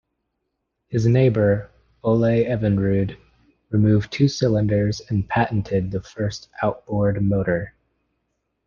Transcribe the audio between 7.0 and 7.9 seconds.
motor.